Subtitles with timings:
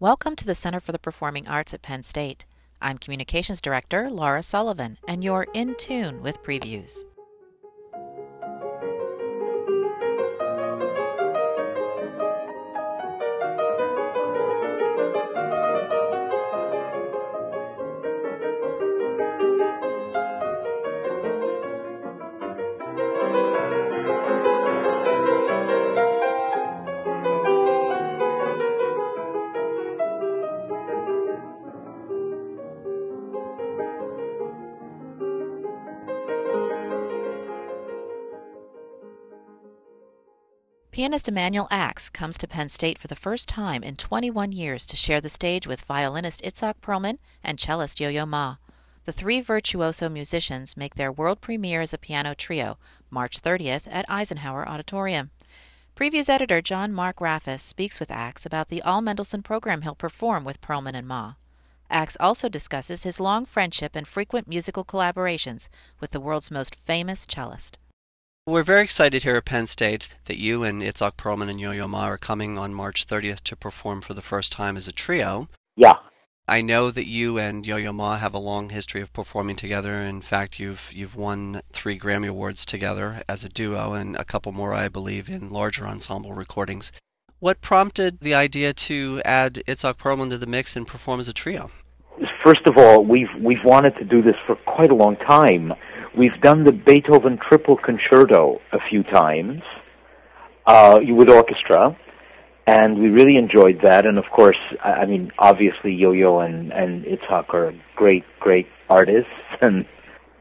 [0.00, 2.46] Welcome to the Center for the Performing Arts at Penn State.
[2.80, 7.04] I'm Communications Director Laura Sullivan, and you're in tune with previews.
[40.92, 44.96] Pianist Emanuel Ax comes to Penn State for the first time in 21 years to
[44.96, 48.56] share the stage with violinist Itzhak Perlman and cellist Yo-Yo Ma.
[49.04, 52.76] The three virtuoso musicians make their world premiere as a piano trio
[53.08, 55.30] March 30th at Eisenhower Auditorium.
[55.94, 60.42] Previews editor John Mark Rafacz speaks with Ax about the All Mendelssohn program he'll perform
[60.42, 61.34] with Perlman and Ma.
[61.88, 65.68] Ax also discusses his long friendship and frequent musical collaborations
[66.00, 67.78] with the world's most famous cellist.
[68.50, 72.06] We're very excited here at Penn State that you and Itzhak Perlman and Yo-Yo Ma
[72.06, 75.48] are coming on March 30th to perform for the first time as a trio.
[75.76, 75.94] Yeah.
[76.48, 80.00] I know that you and Yo-Yo Ma have a long history of performing together.
[80.00, 84.50] In fact, you've you've won three Grammy Awards together as a duo, and a couple
[84.50, 86.90] more, I believe, in larger ensemble recordings.
[87.38, 91.32] What prompted the idea to add Itzhak Perlman to the mix and perform as a
[91.32, 91.70] trio?
[92.44, 95.72] First of all, we've we've wanted to do this for quite a long time.
[96.16, 99.62] We've done the Beethoven Triple Concerto a few times
[100.66, 101.96] uh, with orchestra,
[102.66, 104.06] and we really enjoyed that.
[104.06, 109.86] And of course, I mean, obviously, Yo-Yo and and Itzhak are great, great artists, and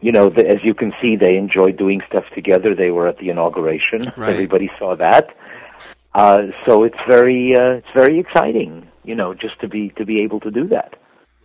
[0.00, 2.74] you know, the, as you can see, they enjoy doing stuff together.
[2.74, 4.30] They were at the inauguration; right.
[4.30, 5.28] everybody saw that.
[6.14, 10.22] Uh, so it's very, uh, it's very exciting, you know, just to be to be
[10.22, 10.94] able to do that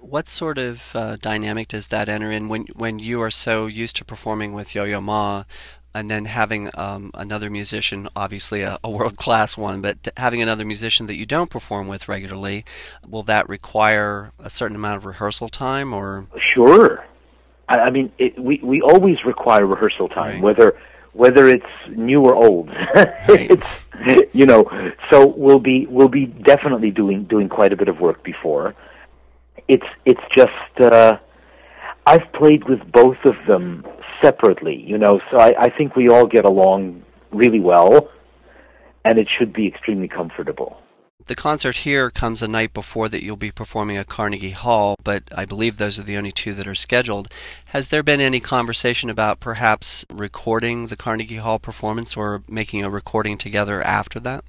[0.04, 3.96] what sort of uh, dynamic does that enter in when when you are so used
[3.96, 5.44] to performing with Yo-Yo Ma,
[5.96, 10.66] and then having um, another musician, obviously a, a world class one, but having another
[10.66, 12.66] musician that you don't perform with regularly,
[13.08, 16.28] will that require a certain amount of rehearsal time, or?
[16.53, 17.03] Sure,
[17.69, 20.42] I, I mean it, we we always require rehearsal time, right.
[20.42, 20.78] whether
[21.13, 22.69] whether it's new or old.
[23.30, 23.86] It's
[24.34, 24.69] you know,
[25.09, 28.75] so we'll be we'll be definitely doing doing quite a bit of work before
[29.68, 31.18] it's it's just uh,
[32.06, 33.85] I've played with both of them
[34.22, 38.09] separately, you know, so I, I think we all get along really well,
[39.06, 40.78] and it should be extremely comfortable.
[41.25, 45.24] The concert here comes a night before that you'll be performing at Carnegie Hall, but
[45.34, 47.30] I believe those are the only two that are scheduled.
[47.68, 52.90] Has there been any conversation about perhaps recording the Carnegie Hall performance or making a
[52.90, 54.44] recording together after that?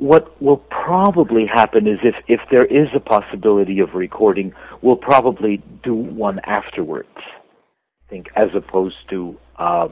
[0.00, 5.62] What will probably happen is if, if there is a possibility of recording, we'll probably
[5.82, 7.08] do one afterwards.
[7.18, 9.88] I think, as opposed to, uh,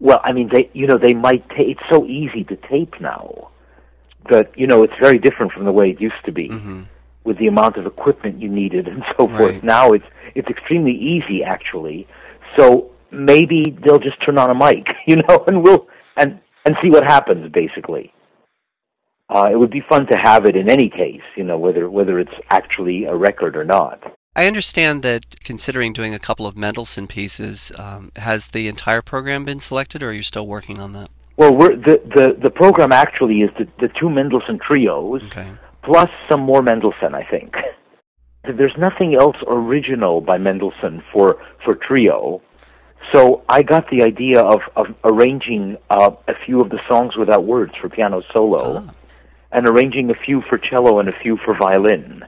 [0.00, 1.46] well, I mean, they, you know, they might.
[1.50, 3.50] Ta- it's so easy to tape now
[4.30, 6.82] that you know it's very different from the way it used to be, mm-hmm.
[7.24, 9.38] with the amount of equipment you needed and so Right.
[9.38, 9.62] forth.
[9.62, 12.08] Now it's it's extremely easy actually.
[12.56, 16.88] So maybe they'll just turn on a mic, you know, and we'll and and see
[16.88, 18.14] what happens basically
[19.34, 22.18] uh, it would be fun to have it in any case, you know, whether whether
[22.20, 24.00] it's actually a record or not.
[24.36, 29.44] I understand that considering doing a couple of Mendelssohn pieces, um, has the entire program
[29.44, 31.08] been selected, or are you still working on that?
[31.36, 35.48] Well, we're, the the the program actually is the the two Mendelssohn trios Okay.
[35.82, 37.54] plus some more Mendelssohn, I think.
[38.44, 42.40] There's nothing else original by Mendelssohn for for trio.
[43.12, 47.44] So I got the idea of of arranging uh, a few of the songs without
[47.44, 48.84] words for piano solo.
[48.86, 48.94] Ah.
[49.54, 52.24] And arranging a few for cello and a few for violin,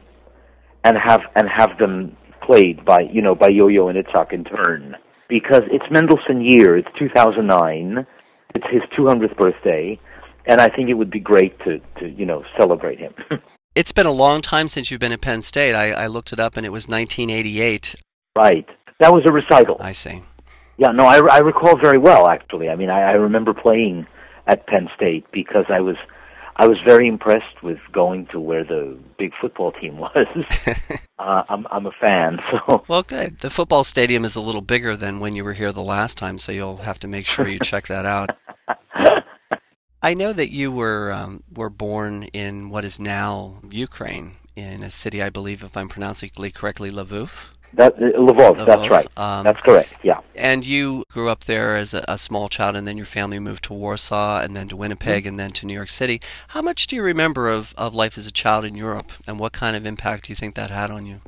[0.85, 4.97] and have and have them played by you know by Yo-Yo and Itzhak in turn.
[5.29, 8.07] Because it's Mendelssohn year, it's 2009,
[8.55, 9.99] it's his 200th birthday,
[10.47, 13.15] and I think it would be great to to you know celebrate him.
[13.77, 15.75] It's been a long time since you've been at Penn State.
[15.75, 17.95] I, I looked it up, and it was 1988.
[18.34, 18.67] right,
[19.01, 19.77] that was a recital.
[19.81, 20.22] I see.
[20.79, 22.71] Yeah, no, I, I recall very well actually.
[22.71, 24.07] I mean, I, I remember playing
[24.47, 25.97] at Penn State because I was
[26.59, 30.27] I was very impressed with going to where the big football team was.
[31.19, 33.41] uh, I'm I'm a fan, so Well, good.
[33.41, 36.39] The football stadium is a little bigger than when you were here the last time,
[36.39, 38.31] so you'll have to make sure you check that out.
[40.03, 44.91] I know that you were um, were born in what is now Ukraine, in a
[44.91, 47.51] city, I believe, if I'm pronouncing it correctly, Lviv.
[47.77, 49.07] That uh, Lvov, that's right.
[49.19, 49.91] um, that's correct.
[50.03, 50.21] Yeah.
[50.34, 53.65] And you grew up there as a, a small child, and then your family moved
[53.65, 55.28] to Warsaw, and then to Winnipeg, Mm-hmm.
[55.28, 56.21] and then to New York City.
[56.49, 59.53] How much do you remember of, of life as a child in Europe, and what
[59.53, 61.21] kind of impact do you think that had on you?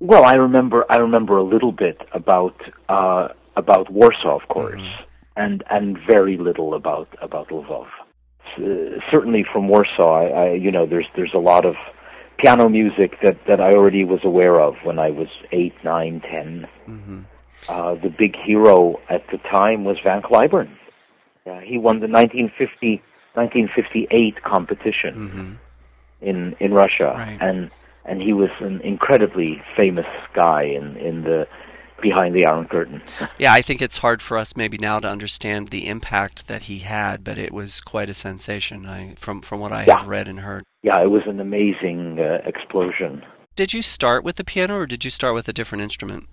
[0.00, 2.54] Well, I remember I remember a little bit about
[2.88, 5.04] uh, about Warsaw, of course, Mhm.
[5.36, 7.86] and and very little about about Lvov.
[8.56, 11.74] S- certainly from Warsaw, I, I you know there's there's a lot of
[12.38, 16.66] piano music that that I already was aware of when I was eight, nine, ten.
[16.86, 17.20] hmm
[17.68, 20.70] Uh, the big hero at the time was Van Cliburn.
[21.46, 23.02] Yeah, he won the 1950
[23.34, 25.52] 1958 competition hmm
[26.30, 27.38] in in Russia, Right.
[27.48, 27.70] and
[28.08, 31.46] and he was an incredibly famous guy in in the
[32.00, 33.02] behind the Iron Curtain.
[33.38, 36.78] Yeah, I think it's hard for us maybe now to understand the impact that he
[36.80, 38.86] had, but it was quite a sensation.
[38.86, 39.98] I from from what I Yeah.
[39.98, 40.64] have read and heard.
[40.82, 43.24] Yeah, it was an amazing uh, explosion.
[43.56, 46.26] Did you start with the piano, or did you start with a different instrument?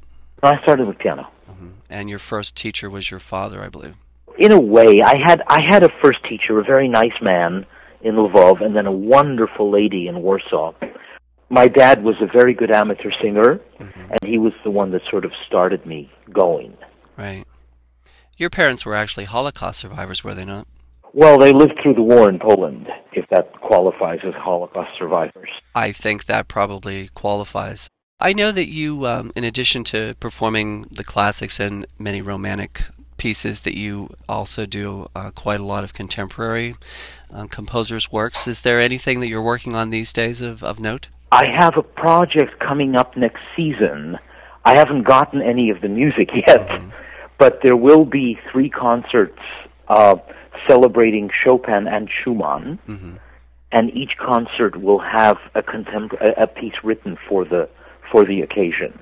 [0.44, 1.28] I started with piano.
[1.48, 3.96] hmm And your first teacher was your father, I believe.
[4.38, 7.66] In a way, I had I had a first teacher, a very nice man
[8.02, 10.74] in Lvov, and then a wonderful lady in Warsaw.
[11.50, 15.02] My dad was a very good amateur singer, hmm and he was the one that
[15.10, 16.76] sort of started me going.
[17.18, 17.46] Right.
[18.38, 20.68] Your parents were actually Holocaust survivors, were they not?
[21.14, 25.50] Well, they lived through the war in Poland, if that qualifies as Holocaust survivors.
[25.74, 27.90] I think that probably qualifies.
[28.20, 32.82] I know that you, um, in addition to performing the classics and many romantic
[33.18, 36.76] pieces, that you also do uh, quite a lot of contemporary
[37.34, 38.48] uh, composers' works.
[38.48, 41.08] Is there anything that you're working on these days of, of note?
[41.42, 44.18] I have a project coming up next season.
[44.64, 46.92] I haven't gotten any of the music yet, Mhm.
[47.38, 49.42] but there will be three concerts
[49.98, 50.16] uh,
[50.70, 53.16] celebrating Chopin and Schumann, hmm
[53.78, 57.68] and each concert will have a contempor- a, a piece written for the
[58.12, 58.94] for the occasion.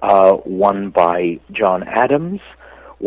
[0.00, 0.32] Uh,
[0.66, 2.40] one by John Adams,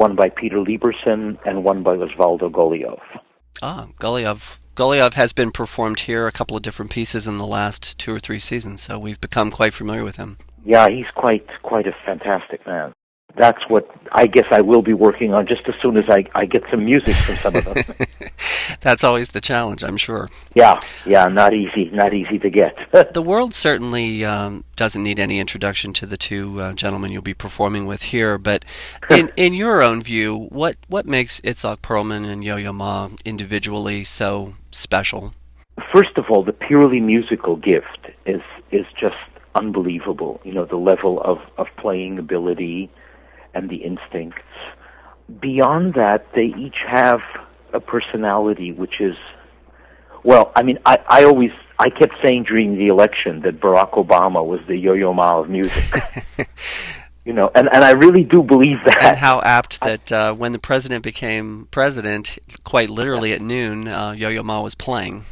[0.06, 3.00] one by Peter Lieberson, and one by Osvaldo Golijov.
[3.70, 4.42] Ah, Golijov.
[4.76, 8.20] Golijov has been performed here a couple of different pieces in the last two or
[8.20, 10.38] three seasons, so we've become quite familiar with him.
[10.66, 12.92] Yeah, he's quite quite a fantastic man.
[13.36, 16.46] That's what I guess I will be working on just as soon as I, I
[16.46, 18.08] get some music from some of them.
[18.82, 20.30] That's always the challenge, I'm sure.
[20.54, 22.76] yeah, yeah, not easy, not easy to get.
[23.14, 27.34] The world certainly um, doesn't need any introduction to the two uh, gentlemen you'll be
[27.34, 28.66] performing with here, but
[29.10, 34.56] in, in your own view, what, what makes Itzhak Perlman and Yo-Yo Ma individually so
[34.72, 35.34] special?
[35.94, 38.42] First of all, the purely musical gift is
[38.72, 39.20] is just
[39.56, 40.42] unbelievable.
[40.44, 42.90] You know, the level of, of playing ability
[43.54, 44.42] and the instincts.
[45.40, 47.22] Beyond that, they each have
[47.74, 49.16] a personality which is
[50.24, 54.46] well, I mean, I, I always I kept saying during the election that Barack Obama
[54.46, 56.02] was the Yo-Yo Ma of music.
[57.26, 59.18] you know, and and I really do believe and that.
[59.18, 64.44] how apt that uh, when the president became president, quite literally at noon, uh, Yo-Yo
[64.44, 65.26] Ma was playing.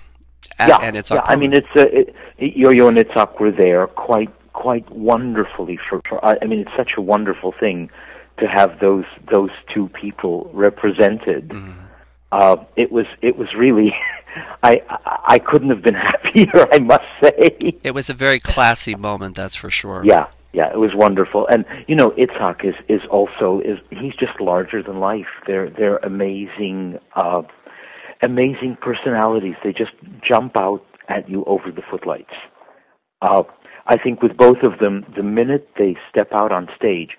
[0.59, 1.21] At, yeah, and Itzhak yeah.
[1.25, 6.01] I mean, it's a it, Yo-Yo and Itzhak were there quite quite wonderfully for.
[6.07, 7.89] for I mean, it's such a wonderful thing
[8.41, 11.49] to have those those two people represented.
[11.49, 11.73] Mhm.
[12.31, 13.93] Uh, it was it was really.
[14.63, 16.67] I I I couldn't have been happier.
[16.71, 17.57] I must say.
[17.83, 20.01] It was a very classy moment, that's for sure.
[20.03, 21.47] Yeah, yeah, it was wonderful.
[21.47, 25.31] And you know, Itzhak is is also is he's just larger than life.
[25.47, 27.43] They're they're amazing, uh,
[28.21, 29.55] amazing personalities.
[29.63, 29.91] They just
[30.21, 32.33] jump out at you over the footlights.
[33.21, 33.43] Uh,
[33.87, 37.11] I think with both of them, the minute they step out on stage,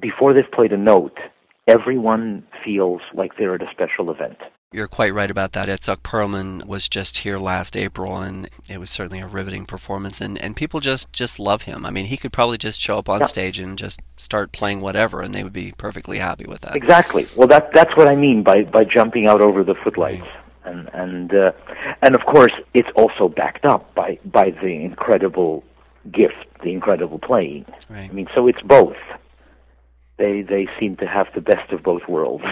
[0.00, 1.18] before they've played a note,
[1.66, 4.38] everyone feels like they're at a special event.
[4.72, 5.68] You're quite right about that.
[5.68, 10.20] Itzhak Perlman was just here last April, and it was certainly a riveting performance.
[10.20, 11.86] And, and people just, just love him.
[11.86, 13.26] I mean, he could probably just show up on Yeah.
[13.26, 16.74] stage and just start playing whatever, and they would be perfectly happy with that.
[16.74, 17.24] Exactly.
[17.36, 20.26] Well, that that's what I mean by by jumping out over the footlights,
[20.64, 21.52] and and uh,
[22.02, 25.62] and of course it's also backed up by by the incredible
[26.10, 27.64] gift, the incredible playing.
[27.88, 28.10] Right.
[28.10, 28.96] I mean, so it's both.
[30.16, 32.44] They they seem to have the best of both worlds.